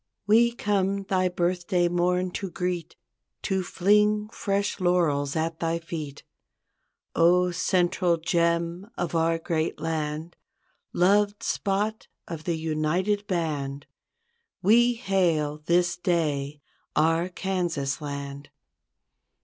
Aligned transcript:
We 0.25 0.51
come 0.53 1.03
thy 1.03 1.29
birthday 1.29 1.87
morn 1.87 2.31
to 2.31 2.49
greet, 2.49 2.95
To 3.43 3.61
fling 3.61 4.29
fresh 4.29 4.79
laurels 4.79 5.35
at 5.35 5.59
thy 5.59 5.77
feet. 5.77 6.23
0, 7.15 7.51
central 7.51 8.17
gem 8.17 8.89
of 8.97 9.13
our 9.13 9.37
great 9.37 9.79
land, 9.79 10.35
Loved 10.91 11.43
spot 11.43 12.07
of 12.27 12.45
the 12.45 12.57
united 12.57 13.27
band; 13.27 13.85
We 14.63 14.95
hail 14.95 15.61
this 15.67 15.97
day, 15.97 16.61
our 16.95 17.29
Kansas 17.29 18.01
Land. 18.01 18.49